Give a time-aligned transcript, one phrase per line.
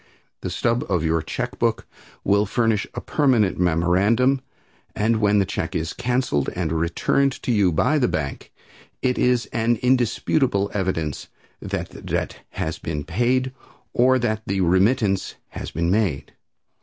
[0.41, 1.85] The stub of your check book
[2.23, 4.41] will furnish a permanent memorandum,
[4.95, 8.51] and when the check is canceled and returned to you by the bank,
[9.03, 11.27] it is an indisputable evidence
[11.61, 13.53] that the debt has been paid,
[13.93, 16.33] or that the remittance has been made.